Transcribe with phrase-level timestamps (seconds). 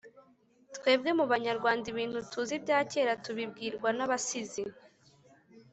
[0.75, 4.63] twebwe mu banyarwanda ibintu tuzi bya cyera tubibwirwa n’abasizi